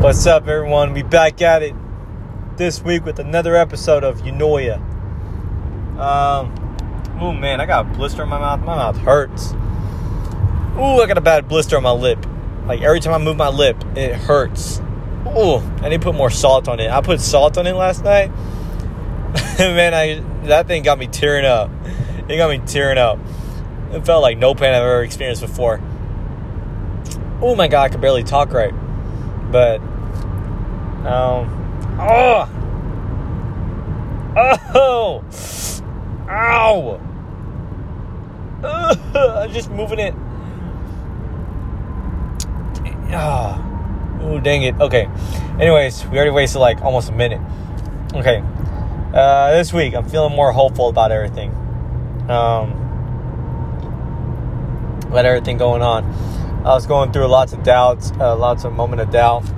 What's 0.00 0.26
up, 0.26 0.48
everyone? 0.48 0.94
We 0.94 1.02
back 1.02 1.42
at 1.42 1.62
it 1.62 1.74
this 2.56 2.82
week 2.82 3.04
with 3.04 3.18
another 3.18 3.54
episode 3.54 4.02
of 4.02 4.22
Unoya. 4.22 4.76
Um, 5.98 7.18
oh 7.20 7.32
man, 7.32 7.60
I 7.60 7.66
got 7.66 7.84
a 7.84 7.88
blister 7.98 8.22
in 8.22 8.30
my 8.30 8.38
mouth. 8.38 8.60
My 8.60 8.76
mouth 8.76 8.96
hurts. 8.96 9.52
Ooh, 9.52 11.02
I 11.02 11.04
got 11.06 11.18
a 11.18 11.20
bad 11.20 11.48
blister 11.48 11.76
on 11.76 11.82
my 11.82 11.90
lip. 11.90 12.26
Like 12.64 12.80
every 12.80 13.00
time 13.00 13.12
I 13.12 13.18
move 13.18 13.36
my 13.36 13.50
lip, 13.50 13.76
it 13.94 14.14
hurts. 14.14 14.80
Ooh, 15.36 15.56
I 15.82 15.90
need 15.90 16.00
to 16.00 16.04
put 16.06 16.14
more 16.14 16.30
salt 16.30 16.66
on 16.66 16.80
it. 16.80 16.90
I 16.90 17.02
put 17.02 17.20
salt 17.20 17.58
on 17.58 17.66
it 17.66 17.74
last 17.74 18.02
night. 18.02 18.28
man, 19.58 19.92
I 19.92 20.20
that 20.46 20.66
thing 20.66 20.82
got 20.82 20.98
me 20.98 21.08
tearing 21.08 21.44
up. 21.44 21.70
It 22.26 22.38
got 22.38 22.48
me 22.48 22.66
tearing 22.66 22.96
up. 22.96 23.18
It 23.92 24.06
felt 24.06 24.22
like 24.22 24.38
no 24.38 24.54
pain 24.54 24.72
I've 24.72 24.82
ever 24.82 25.02
experienced 25.02 25.42
before. 25.42 25.78
Oh 27.42 27.54
my 27.54 27.68
god, 27.68 27.82
I 27.82 27.88
could 27.90 28.00
barely 28.00 28.24
talk 28.24 28.54
right. 28.54 28.72
But 29.50 29.80
um 31.06 31.48
oh 32.00 32.48
Oh 34.74 35.24
Ow 36.28 37.00
I'm 38.62 39.52
just 39.52 39.70
moving 39.70 39.98
it. 39.98 40.14
Ah. 43.12 43.66
Oh, 44.22 44.38
dang 44.38 44.62
it. 44.62 44.74
Okay. 44.80 45.08
Anyways, 45.58 46.06
we 46.06 46.16
already 46.16 46.30
wasted 46.30 46.60
like 46.60 46.82
almost 46.82 47.08
a 47.08 47.12
minute. 47.12 47.40
Okay. 48.14 48.42
Uh, 49.14 49.52
this 49.52 49.72
week, 49.72 49.94
I'm 49.94 50.08
feeling 50.08 50.34
more 50.34 50.52
hopeful 50.52 50.88
about 50.88 51.10
everything. 51.10 51.50
Um, 52.28 52.72
about 55.08 55.24
everything 55.24 55.56
going 55.56 55.82
on. 55.82 56.04
I 56.60 56.74
was 56.74 56.84
going 56.86 57.10
through 57.10 57.26
lots 57.26 57.54
of 57.54 57.62
doubts, 57.62 58.12
uh, 58.20 58.36
lots 58.36 58.64
of 58.64 58.74
moment 58.74 59.00
of 59.00 59.10
doubt 59.10 59.48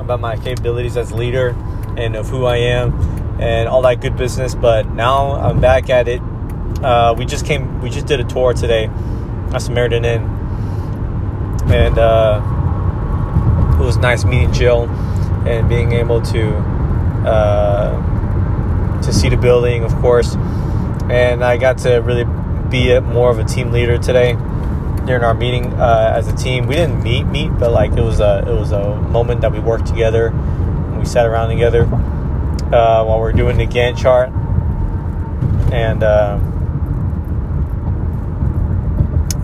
about 0.00 0.18
my 0.18 0.36
capabilities 0.36 0.96
as 0.96 1.12
a 1.12 1.16
leader 1.16 1.50
and 1.96 2.16
of 2.16 2.28
who 2.28 2.44
I 2.44 2.56
am 2.56 2.92
and 3.40 3.68
all 3.68 3.82
that 3.82 4.00
good 4.00 4.16
business. 4.16 4.56
But 4.56 4.88
now 4.88 5.30
I'm 5.34 5.60
back 5.60 5.88
at 5.90 6.08
it. 6.08 6.20
Uh, 6.82 7.14
we 7.16 7.24
just 7.24 7.46
came, 7.46 7.80
we 7.80 7.88
just 7.88 8.06
did 8.06 8.18
a 8.18 8.24
tour 8.24 8.52
today 8.52 8.90
at 9.52 9.62
Samaritan 9.62 10.04
Inn, 10.04 10.22
and 11.72 11.96
uh, 11.96 12.42
it 13.80 13.84
was 13.84 13.96
nice 13.98 14.24
meeting 14.24 14.52
Jill 14.52 14.88
and 15.46 15.68
being 15.68 15.92
able 15.92 16.20
to 16.20 16.56
uh, 17.26 19.02
to 19.02 19.12
see 19.12 19.28
the 19.28 19.36
building, 19.36 19.84
of 19.84 19.94
course. 19.96 20.34
And 21.08 21.44
I 21.44 21.58
got 21.58 21.78
to 21.78 21.98
really 21.98 22.24
be 22.70 22.90
a, 22.90 23.00
more 23.00 23.30
of 23.30 23.38
a 23.38 23.44
team 23.44 23.70
leader 23.70 23.98
today 23.98 24.36
during 25.06 25.22
our 25.22 25.34
meeting 25.34 25.72
uh, 25.74 26.12
as 26.14 26.28
a 26.28 26.36
team. 26.36 26.66
We 26.66 26.74
didn't 26.74 27.02
meet 27.02 27.24
meet, 27.24 27.50
but 27.58 27.72
like 27.72 27.92
it 27.92 28.02
was 28.02 28.20
a 28.20 28.44
it 28.46 28.54
was 28.54 28.72
a 28.72 28.96
moment 28.96 29.40
that 29.40 29.52
we 29.52 29.58
worked 29.58 29.86
together 29.86 30.28
and 30.28 30.98
we 30.98 31.04
sat 31.04 31.26
around 31.26 31.48
together 31.48 31.82
uh, 31.84 33.04
while 33.04 33.20
we 33.20 33.28
are 33.28 33.32
doing 33.32 33.56
the 33.56 33.66
Gantt 33.66 33.98
chart 33.98 34.30
and 35.72 36.02
uh, 36.02 36.38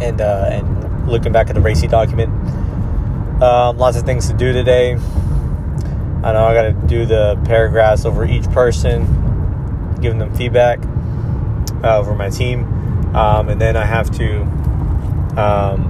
and 0.00 0.20
uh, 0.20 0.48
and 0.50 1.08
looking 1.08 1.32
back 1.32 1.48
at 1.48 1.54
the 1.54 1.60
RACI 1.60 1.90
document. 1.90 2.32
Um, 3.42 3.76
lots 3.76 3.96
of 3.96 4.04
things 4.04 4.28
to 4.28 4.34
do 4.34 4.52
today. 4.52 4.94
I 4.94 6.32
know 6.32 6.44
I 6.44 6.54
got 6.54 6.62
to 6.62 6.72
do 6.86 7.06
the 7.06 7.40
paragraphs 7.44 8.04
over 8.04 8.24
each 8.24 8.50
person, 8.50 9.04
giving 10.00 10.18
them 10.18 10.34
feedback 10.34 10.80
uh, 11.84 11.98
over 11.98 12.14
my 12.14 12.30
team, 12.30 12.64
um, 13.14 13.48
and 13.48 13.60
then 13.60 13.76
I 13.76 13.84
have 13.84 14.10
to. 14.18 14.46
Um, 15.36 15.84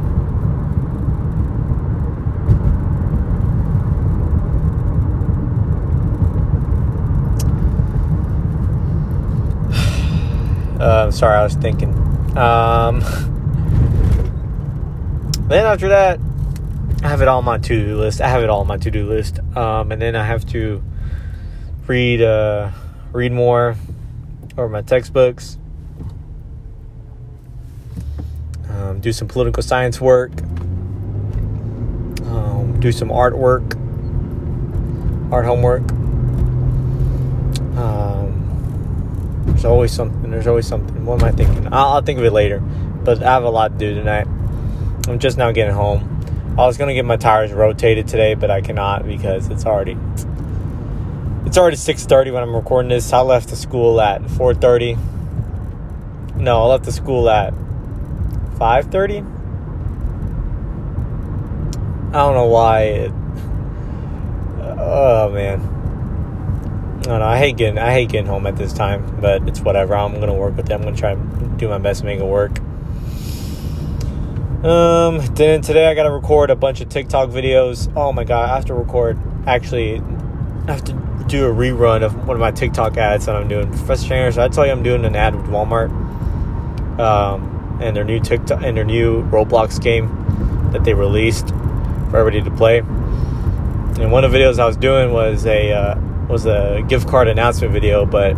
uh, 10.81 11.13
sorry, 11.13 11.37
I 11.37 11.45
was 11.45 11.55
thinking. 11.55 11.91
Um, 12.37 13.01
then 15.49 15.65
after 15.65 15.91
that, 15.91 16.19
I 17.05 17.09
have 17.09 17.23
it 17.23 17.29
all 17.29 17.39
on 17.39 17.45
my 17.45 17.59
to 17.59 17.69
do 17.69 17.97
list. 17.97 18.21
I 18.21 18.29
have 18.29 18.43
it 18.43 18.51
all 18.51 18.63
on 18.63 18.67
my 18.67 18.79
to 18.79 18.91
do 18.91 19.07
list, 19.07 19.39
um, 19.57 19.93
and 19.93 20.03
then 20.03 20.17
I 20.17 20.25
have 20.25 20.45
to 20.47 20.83
read 21.87 22.21
uh, 22.21 22.73
read 23.13 23.31
more 23.31 23.77
or 24.57 24.69
my 24.69 24.83
textbooks, 24.83 25.57
um, 28.87 29.01
do 29.01 29.13
some 29.13 29.29
political 29.29 29.63
science 29.63 30.01
work, 30.01 30.31
um, 32.23 32.79
do 32.81 32.93
some 32.93 33.09
artwork, 33.09 33.75
art 35.33 35.45
homework. 35.45 35.83
Um, 37.77 39.45
there's 39.47 39.65
always 39.65 39.93
something. 39.93 40.31
There's 40.31 40.47
always 40.47 40.67
something. 40.67 41.05
What 41.05 41.23
am 41.23 41.29
I 41.29 41.33
thinking? 41.33 41.67
I'll, 41.73 41.95
I'll 41.95 42.03
think 42.03 42.19
of 42.19 42.25
it 42.25 42.33
later. 42.33 42.61
But 42.61 43.23
I 43.23 43.33
have 43.33 43.45
a 43.45 43.51
lot 43.51 43.73
to 43.73 43.79
do 43.79 43.95
tonight. 43.95 44.27
I'm 45.09 45.19
just 45.19 45.39
now 45.39 45.51
getting 45.53 45.75
home. 45.75 46.13
I 46.59 46.67
was 46.67 46.79
gonna 46.79 46.95
get 46.95 47.05
my 47.05 47.17
tires 47.17 47.53
rotated 47.53 48.09
today, 48.09 48.35
but 48.35 48.51
I 48.51 48.61
cannot 48.61 49.07
because 49.07 49.49
it's 49.51 49.67
already 49.67 49.97
it's 51.45 51.59
already 51.59 51.77
6:30 51.77 52.33
when 52.33 52.43
I'm 52.43 52.55
recording 52.55 52.89
this. 52.89 53.13
I 53.13 53.21
left 53.21 53.49
the 53.49 53.57
school 53.57 54.01
at 54.01 54.23
4:30. 54.23 54.97
No, 56.37 56.63
I 56.63 56.67
left 56.67 56.85
the 56.85 56.93
school 56.93 57.29
at 57.31 57.53
5:30. 58.59 59.25
I 62.09 62.19
don't 62.19 62.35
know 62.35 62.47
why. 62.47 62.81
It, 62.83 63.13
oh 64.79 65.31
man, 65.33 65.61
I 67.01 67.03
don't 67.03 67.19
know. 67.21 67.27
I 67.27 67.39
hate 67.39 67.57
getting 67.57 67.79
I 67.79 67.93
hate 67.93 68.09
getting 68.09 68.27
home 68.27 68.47
at 68.47 68.57
this 68.57 68.73
time, 68.73 69.19
but 69.21 69.47
it's 69.49 69.61
whatever. 69.61 69.95
I'm 69.95 70.19
gonna 70.19 70.35
work 70.35 70.57
with 70.57 70.71
it. 70.71 70.73
I'm 70.73 70.83
gonna 70.83 70.97
try 70.97 71.13
and 71.13 71.59
do 71.59 71.69
my 71.69 71.79
best 71.79 72.01
to 72.01 72.07
make 72.07 72.21
it 72.21 72.25
work. 72.25 72.59
Um, 74.65 75.21
then 75.35 75.61
today 75.61 75.87
I 75.87 75.95
gotta 75.95 76.11
record 76.11 76.51
a 76.51 76.57
bunch 76.57 76.81
of 76.81 76.89
TikTok 76.89 77.29
videos. 77.31 77.93
Oh 77.95 78.13
my 78.13 78.25
god, 78.25 78.49
I 78.51 78.55
have 78.55 78.65
to 78.67 78.75
record. 78.75 79.19
Actually, 79.47 80.03
I 80.67 80.73
have 80.73 80.85
to 80.85 80.93
do 81.29 81.47
a 81.47 81.55
rerun 81.55 82.03
of 82.03 82.27
one 82.27 82.37
of 82.37 82.41
my 82.41 82.51
TikTok 82.51 82.97
ads 82.97 83.27
that 83.27 83.37
I'm 83.37 83.47
doing. 83.47 83.69
Professor 83.69 84.09
Chandler, 84.09 84.33
so 84.33 84.43
I 84.43 84.49
tell 84.49 84.67
you, 84.67 84.73
I'm 84.73 84.83
doing 84.83 85.05
an 85.05 85.15
ad 85.15 85.35
with 85.35 85.47
Walmart, 85.47 85.91
um, 86.99 87.56
and 87.81 87.97
their 87.97 88.05
new 88.05 88.21
TikTok 88.21 88.63
and 88.63 88.77
their 88.77 88.85
new 88.85 89.23
Roblox 89.25 89.83
game 89.83 90.71
that 90.73 90.85
they 90.85 90.95
released 90.95 91.49
for 92.11 92.19
everybody 92.19 92.43
to 92.43 92.51
play. 92.57 92.79
And 92.79 94.13
one 94.13 94.25
of 94.25 94.33
the 94.33 94.39
videos 94.39 94.59
I 94.59 94.67
was 94.67 94.77
doing 94.77 95.13
was 95.13 95.47
a 95.47 95.73
uh, 95.73 96.01
was 96.29 96.47
a 96.47 96.85
gift 96.89 97.09
card 97.09 97.29
announcement 97.29 97.73
video, 97.73 98.05
but 98.05 98.37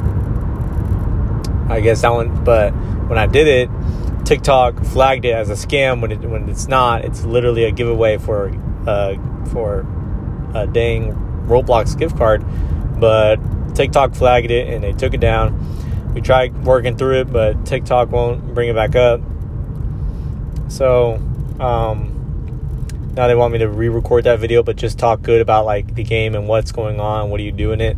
I 1.71 1.81
guess 1.81 2.03
that 2.03 2.13
one. 2.13 2.45
But 2.45 2.73
when 3.09 3.19
I 3.19 3.27
did 3.27 3.49
it, 3.49 3.71
TikTok 4.25 4.85
flagged 4.85 5.25
it 5.25 5.33
as 5.33 5.51
a 5.51 5.55
scam 5.55 6.01
when 6.01 6.13
it 6.13 6.21
when 6.21 6.49
it's 6.49 6.69
not. 6.69 7.05
It's 7.05 7.25
literally 7.25 7.65
a 7.65 7.73
giveaway 7.73 8.19
for 8.19 8.53
uh, 8.87 9.15
for 9.47 9.87
a 10.55 10.67
dang 10.67 11.13
Roblox 11.47 11.99
gift 11.99 12.17
card, 12.17 12.45
but 13.01 13.37
TikTok 13.75 14.15
flagged 14.15 14.51
it 14.51 14.69
and 14.69 14.85
they 14.85 14.93
took 14.93 15.15
it 15.15 15.21
down. 15.21 15.59
We 16.19 16.23
tried 16.23 16.65
working 16.65 16.97
through 16.97 17.21
it, 17.21 17.33
but 17.33 17.65
TikTok 17.65 18.11
won't 18.11 18.53
bring 18.53 18.69
it 18.69 18.75
back 18.75 18.97
up. 18.97 19.21
So 20.67 21.15
um, 21.61 23.13
now 23.15 23.29
they 23.29 23.37
want 23.37 23.53
me 23.53 23.61
to 23.61 23.69
re-record 23.69 24.25
that 24.25 24.41
video, 24.41 24.65
but 24.65 24.75
just 24.75 24.99
talk 24.99 25.23
good 25.23 25.41
about 25.41 25.65
like 25.65 25.95
the 25.95 26.03
game 26.03 26.35
and 26.35 26.49
what's 26.49 26.73
going 26.73 26.99
on. 26.99 27.31
What 27.31 27.39
are 27.39 27.45
you 27.45 27.53
doing 27.53 27.81
it? 27.81 27.97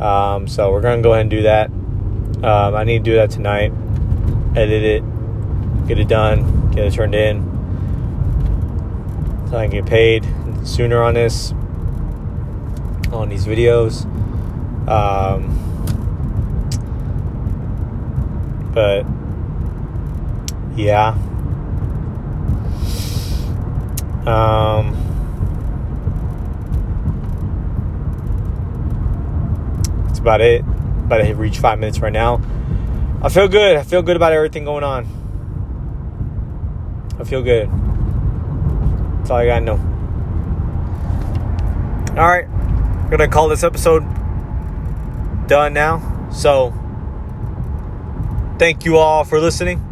Um, 0.00 0.48
so 0.48 0.72
we're 0.72 0.80
gonna 0.80 1.02
go 1.02 1.12
ahead 1.12 1.20
and 1.20 1.30
do 1.30 1.42
that. 1.42 1.66
Um, 1.68 2.74
I 2.74 2.84
need 2.84 3.04
to 3.04 3.10
do 3.10 3.16
that 3.16 3.28
tonight. 3.28 3.74
Edit 4.56 4.82
it 4.82 5.02
get 5.86 5.98
it 5.98 6.08
done, 6.08 6.70
get 6.70 6.86
it 6.86 6.94
turned 6.94 7.14
in, 7.14 7.42
so 9.50 9.58
I 9.58 9.68
can 9.68 9.84
get 9.84 9.84
paid 9.84 10.26
sooner 10.64 11.02
on 11.02 11.12
this, 11.12 11.52
on 13.12 13.28
these 13.28 13.44
videos. 13.44 14.06
Um, 14.88 15.77
but 18.78 19.04
yeah. 20.76 21.08
Um, 24.24 24.94
that's 30.06 30.20
about 30.20 30.40
it. 30.40 30.60
About 30.60 31.24
to 31.24 31.34
reach 31.34 31.58
five 31.58 31.80
minutes 31.80 31.98
right 31.98 32.12
now. 32.12 32.40
I 33.20 33.28
feel 33.30 33.48
good. 33.48 33.74
I 33.74 33.82
feel 33.82 34.00
good 34.02 34.14
about 34.14 34.32
everything 34.32 34.64
going 34.64 34.84
on. 34.84 35.08
I 37.18 37.24
feel 37.24 37.42
good. 37.42 37.68
That's 39.18 39.30
all 39.30 39.38
I 39.38 39.46
gotta 39.46 39.64
know. 39.64 39.78
All 42.10 42.28
right, 42.28 42.46
I'm 42.46 43.10
gonna 43.10 43.26
call 43.26 43.48
this 43.48 43.64
episode 43.64 44.04
done 45.48 45.72
now. 45.72 46.28
So, 46.30 46.77
thank 48.58 48.84
you 48.84 48.96
all 48.96 49.24
for 49.24 49.40
listening. 49.40 49.84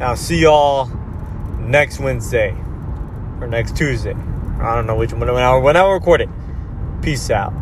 I'll 0.00 0.16
see 0.16 0.42
y'all 0.42 0.86
next 1.58 1.98
Wednesday 1.98 2.50
or 3.40 3.46
next 3.46 3.76
Tuesday. 3.76 4.14
I 4.60 4.74
don't 4.74 4.86
know 4.86 4.96
which 4.96 5.12
one. 5.12 5.20
When 5.20 5.30
I, 5.30 5.56
when 5.56 5.76
I 5.76 5.90
record 5.90 6.20
it. 6.20 6.28
Peace 7.02 7.30
out. 7.30 7.52